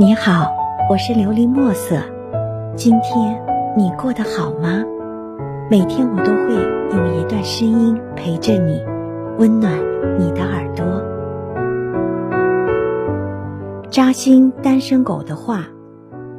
[0.00, 0.50] 你好，
[0.88, 2.02] 我是琉璃墨色。
[2.74, 3.38] 今天
[3.76, 4.82] 你过得好吗？
[5.70, 6.54] 每天我都会
[6.96, 8.82] 用一段声音陪着你，
[9.36, 9.70] 温暖
[10.18, 10.86] 你的耳朵。
[13.90, 15.66] 扎心单身狗的话：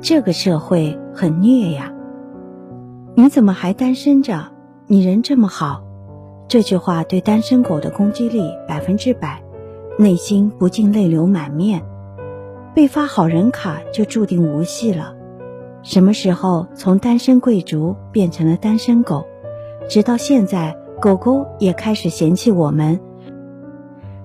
[0.01, 1.93] 这个社会很虐呀！
[3.13, 4.47] 你怎么还单身着？
[4.87, 5.83] 你人这么好。
[6.47, 9.43] 这句话对单身狗的攻击力百分之百，
[9.99, 11.83] 内心不禁泪流满面。
[12.73, 15.15] 被发好人卡就注定无戏了。
[15.83, 19.25] 什么时候从单身贵族变成了单身狗？
[19.89, 22.99] 直到现在，狗狗也开始嫌弃我们，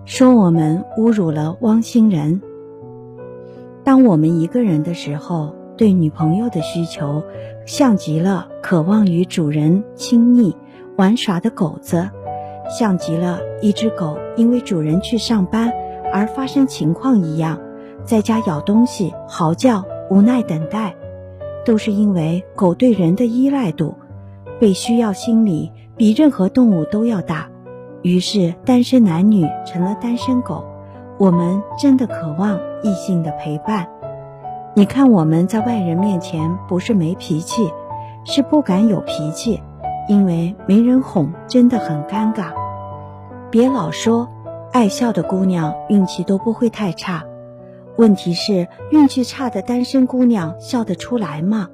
[0.05, 2.43] 说我们侮辱了汪星人。
[3.83, 7.23] 当我们一个人的时候，对女朋友的需求，
[7.67, 10.57] 像极了渴望与主人亲昵。
[10.97, 12.09] 玩耍的狗子，
[12.71, 15.71] 像极了一只狗因为主人去上班
[16.11, 17.61] 而发生情况一样，
[18.07, 20.95] 在家咬东西、嚎叫、无奈等待，
[21.65, 23.95] 都是因为狗对人的依赖度、
[24.61, 27.49] 被需要心理比任何动物都要大。
[28.03, 30.65] 于是，单身男女成了单身狗。
[31.19, 33.89] 我们真的渴望异性的陪伴。
[34.75, 37.73] 你看，我们在外人面前不是没脾气，
[38.25, 39.61] 是不敢有脾气。
[40.09, 42.53] 因为没人哄，真的很尴尬。
[43.51, 44.29] 别老说，
[44.73, 47.25] 爱笑的姑娘运气都不会太差。
[47.99, 51.69] 问题是，运气差的单身姑娘笑得出来吗？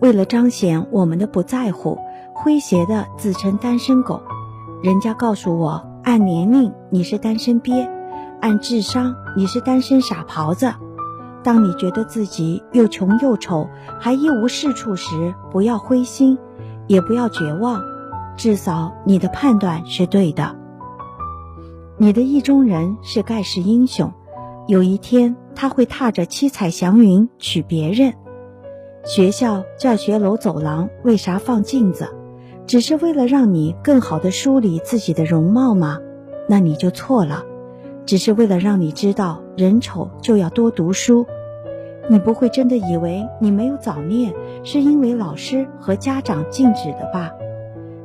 [0.00, 1.98] 为了彰显我们的不在乎，
[2.34, 4.22] 诙谐的自称单身狗。
[4.82, 7.90] 人家告诉我，按年龄你是单身鳖，
[8.40, 10.72] 按智商你是单身傻狍子。
[11.42, 16.38] 当你觉得自己又穷又丑，还一无是处时，不要灰心。
[16.86, 17.82] 也不要绝望，
[18.34, 20.56] 至少你的判断是对的。
[21.98, 24.10] 你的意中人是盖世英雄，
[24.66, 28.14] 有一天他会踏着七彩祥云娶别人。
[29.04, 32.08] 学校教学楼走廊为啥放镜子？
[32.64, 35.98] 只是为了让你更好的梳理自己的容貌吗？
[36.48, 37.44] 那你就错了，
[38.06, 41.26] 只是为了让你知道人丑就要多读书。
[42.08, 44.32] 你不会真的以为你没有早恋
[44.62, 47.32] 是因为老师和家长禁止的吧？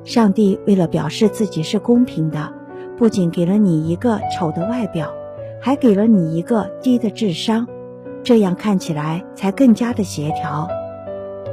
[0.03, 2.51] 上帝为了表示自己是公平的，
[2.97, 5.13] 不仅给了你一个丑的外表，
[5.66, 7.66] 还给了你一个低的智商，
[8.22, 10.68] 这样看起来才更加的协调。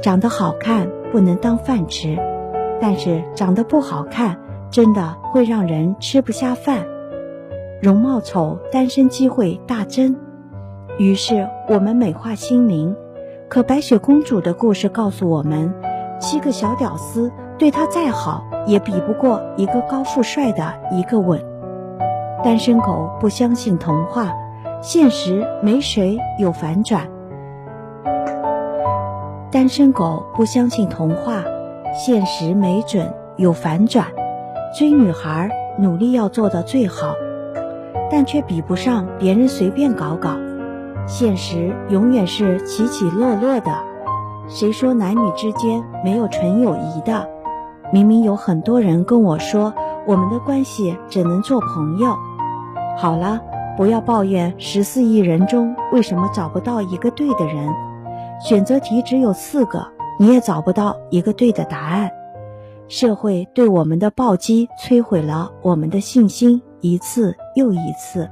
[0.03, 2.17] 长得好看不能当饭吃，
[2.81, 4.37] 但是长得不好看
[4.69, 6.85] 真的会让人吃不下饭。
[7.81, 10.13] 容貌丑，单身机会大增。
[10.97, 12.93] 于是我们美化心灵，
[13.47, 15.73] 可白雪公主的故事告诉我们，
[16.19, 21.41] 七个小屌丝对她再好，也比不过一个高富帅的一个吻。
[22.43, 24.33] 单身狗不相信童话，
[24.81, 27.07] 现实没谁有反转。
[29.51, 31.43] 单身狗不相信童话，
[31.93, 34.07] 现实没准有反转。
[34.75, 37.13] 追女孩努力要做到最好，
[38.09, 40.31] 但却比不上别人随便搞搞。
[41.05, 43.71] 现实永远是起起落落的，
[44.47, 47.29] 谁说男女之间没有纯友谊的？
[47.93, 49.73] 明明有很多人跟我说，
[50.07, 52.15] 我们的关系只能做朋友。
[52.97, 53.41] 好了，
[53.75, 57.67] 不要抱怨十四亿人中为什么找不到一个对的人。
[58.39, 59.87] 选择题只有四个，
[60.19, 62.11] 你也找不到一个对的答案。
[62.87, 68.29] 社会对我们的暴击摧毁了我们的信心，一次又一次。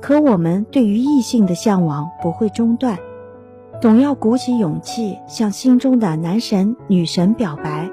[0.00, 2.96] 可我们对于异性的向往不会中断，
[3.82, 7.90] 总要鼓起勇气向心中的男神女神表白。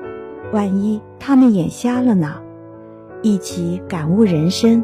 [0.53, 2.35] 万一他们眼瞎了呢？
[3.21, 4.83] 一起感悟人生。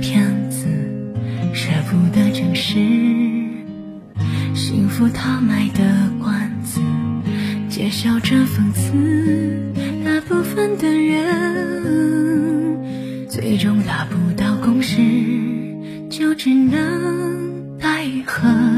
[0.00, 0.66] 骗子？
[1.52, 2.74] 舍不得真实，
[4.54, 6.80] 幸福他卖的关子，
[7.68, 8.92] 揭晓着讽刺。
[10.04, 12.26] 大部分的人，
[13.28, 14.96] 最终达不到共识，
[16.10, 18.77] 就只能奈何。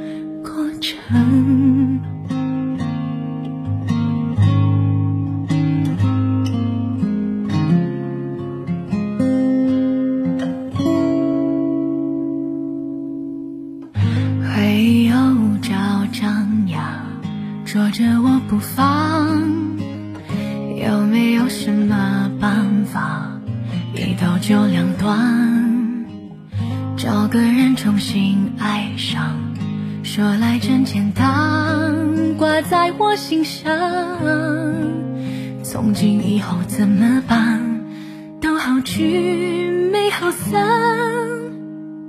[18.51, 19.41] 不放，
[20.75, 23.31] 有没有什么办法？
[23.95, 26.05] 一刀就两断？
[26.97, 29.37] 找个人重新爱上，
[30.03, 31.95] 说来真简单，
[32.37, 33.71] 挂在我心上。
[35.63, 37.61] 从今以后怎么办？
[38.41, 40.67] 都好聚没好散。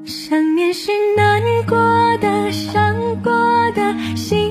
[0.04, 1.78] 想念是难过
[2.20, 3.32] 的，伤过
[3.76, 4.50] 的，心。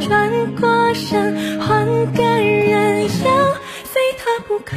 [0.00, 0.30] 转
[0.60, 3.30] 过身，换个人，要
[3.84, 4.76] 非他不可。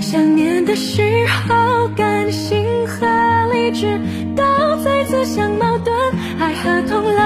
[0.00, 1.02] 想念的时
[1.48, 3.06] 候，感性和
[3.52, 3.98] 理智
[4.36, 4.42] 都
[4.82, 5.92] 在自相矛盾，
[6.38, 7.21] 爱和痛来。